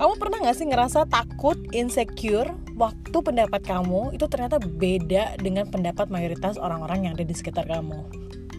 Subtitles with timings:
[0.00, 6.08] Kamu pernah gak sih ngerasa takut, insecure waktu pendapat kamu itu ternyata beda dengan pendapat
[6.08, 8.08] mayoritas orang-orang yang ada di sekitar kamu?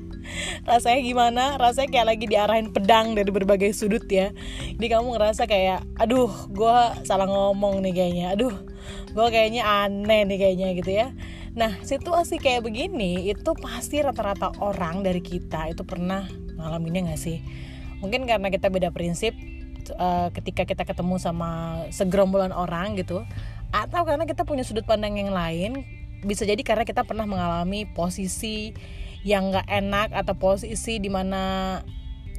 [0.69, 1.43] rasanya gimana?
[1.57, 4.29] Rasanya kayak lagi diarahin pedang dari berbagai sudut ya.
[4.77, 6.77] Jadi kamu ngerasa kayak aduh gue
[7.09, 8.25] salah ngomong nih kayaknya.
[8.37, 8.53] Aduh
[9.09, 11.07] gue kayaknya aneh nih kayaknya gitu ya.
[11.57, 17.41] Nah situasi kayak begini itu pasti rata-rata orang dari kita itu pernah ngalaminnya gak sih?
[18.05, 19.33] Mungkin karena kita beda prinsip
[19.97, 23.23] uh, ketika kita ketemu sama segerombolan orang gitu
[23.71, 25.87] atau karena kita punya sudut pandang yang lain
[26.21, 28.75] bisa jadi karena kita pernah mengalami posisi
[29.21, 31.79] yang gak enak atau posisi di mana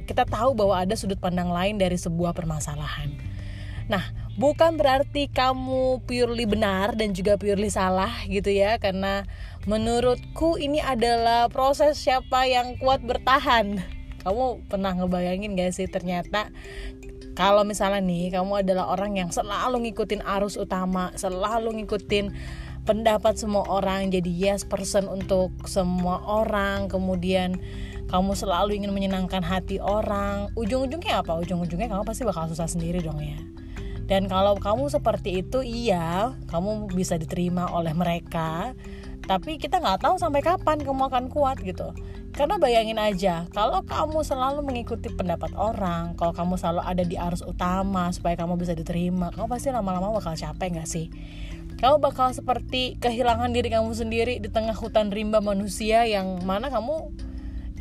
[0.03, 3.11] kita tahu bahwa ada sudut pandang lain dari sebuah permasalahan.
[3.87, 4.03] Nah,
[4.35, 9.27] bukan berarti kamu purely benar dan juga purely salah gitu ya, karena
[9.63, 13.79] menurutku ini adalah proses siapa yang kuat bertahan.
[14.23, 16.51] Kamu pernah ngebayangin gak sih ternyata
[17.33, 22.29] kalau misalnya nih kamu adalah orang yang selalu ngikutin arus utama, selalu ngikutin
[22.85, 26.85] pendapat semua orang jadi yes person untuk semua orang.
[26.93, 27.57] Kemudian
[28.13, 30.53] kamu selalu ingin menyenangkan hati orang.
[30.53, 31.33] Ujung-ujungnya apa?
[31.41, 33.41] Ujung-ujungnya kamu pasti bakal susah sendiri dong ya.
[34.05, 38.77] Dan kalau kamu seperti itu iya kamu bisa diterima oleh mereka.
[39.25, 41.95] Tapi kita nggak tahu sampai kapan kamu akan kuat gitu
[42.33, 47.45] karena bayangin aja kalau kamu selalu mengikuti pendapat orang kalau kamu selalu ada di arus
[47.45, 51.13] utama supaya kamu bisa diterima kamu pasti lama-lama bakal capek nggak sih
[51.77, 57.11] kamu bakal seperti kehilangan diri kamu sendiri di tengah hutan rimba manusia yang mana kamu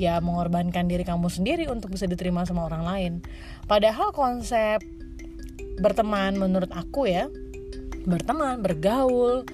[0.00, 3.12] ya mengorbankan diri kamu sendiri untuk bisa diterima sama orang lain.
[3.68, 4.82] Padahal konsep
[5.80, 7.28] berteman menurut aku ya,
[8.08, 9.46] berteman, bergaul,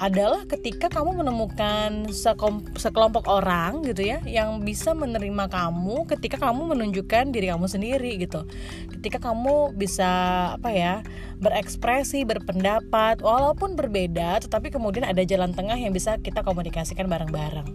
[0.00, 2.08] adalah ketika kamu menemukan
[2.72, 8.48] sekelompok orang gitu ya yang bisa menerima kamu ketika kamu menunjukkan diri kamu sendiri gitu.
[8.96, 10.08] Ketika kamu bisa
[10.56, 11.04] apa ya,
[11.44, 17.68] berekspresi, berpendapat walaupun berbeda tetapi kemudian ada jalan tengah yang bisa kita komunikasikan bareng-bareng.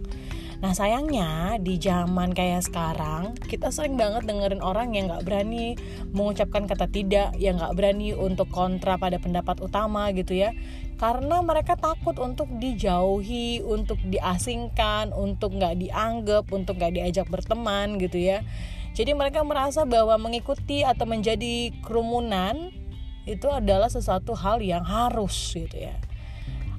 [0.56, 5.76] Nah sayangnya di zaman kayak sekarang kita sering banget dengerin orang yang nggak berani
[6.16, 10.56] mengucapkan kata tidak, yang nggak berani untuk kontra pada pendapat utama gitu ya,
[10.96, 18.16] karena mereka takut untuk dijauhi, untuk diasingkan, untuk nggak dianggap, untuk nggak diajak berteman gitu
[18.16, 18.40] ya.
[18.96, 22.72] Jadi mereka merasa bahwa mengikuti atau menjadi kerumunan
[23.28, 25.92] itu adalah sesuatu hal yang harus gitu ya.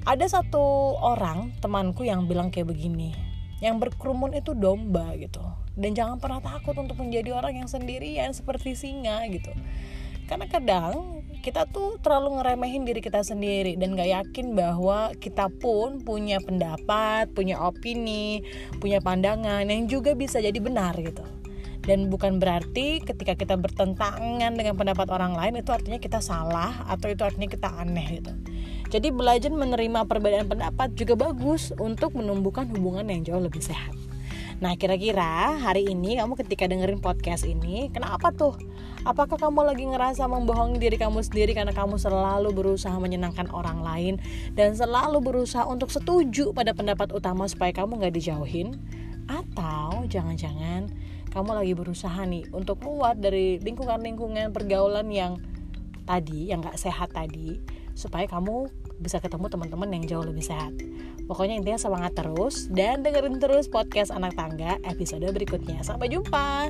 [0.08, 3.14] Ada satu orang temanku yang bilang kayak begini,
[3.64, 5.42] yang berkerumun itu domba gitu
[5.78, 9.54] dan jangan pernah takut untuk menjadi orang yang sendirian seperti singa gitu
[10.28, 16.04] karena kadang kita tuh terlalu ngeremehin diri kita sendiri dan gak yakin bahwa kita pun
[16.04, 18.44] punya pendapat, punya opini,
[18.84, 21.24] punya pandangan yang juga bisa jadi benar gitu.
[21.88, 27.08] Dan bukan berarti ketika kita bertentangan dengan pendapat orang lain itu artinya kita salah atau
[27.08, 28.36] itu artinya kita aneh gitu.
[28.88, 33.92] Jadi belajar menerima perbedaan pendapat juga bagus untuk menumbuhkan hubungan yang jauh lebih sehat.
[34.58, 38.58] Nah, kira-kira hari ini kamu ketika dengerin podcast ini, kenapa tuh?
[39.06, 44.14] Apakah kamu lagi ngerasa membohongi diri kamu sendiri karena kamu selalu berusaha menyenangkan orang lain
[44.58, 48.82] dan selalu berusaha untuk setuju pada pendapat utama supaya kamu gak dijauhin?
[49.30, 50.90] Atau jangan-jangan
[51.30, 55.38] kamu lagi berusaha nih untuk keluar dari lingkungan-lingkungan pergaulan yang
[56.10, 57.62] tadi, yang gak sehat tadi,
[57.98, 58.70] supaya kamu
[59.02, 60.78] bisa ketemu teman-teman yang jauh lebih sehat.
[61.26, 65.82] Pokoknya intinya semangat terus dan dengerin terus podcast anak tangga episode berikutnya.
[65.82, 66.70] Sampai jumpa.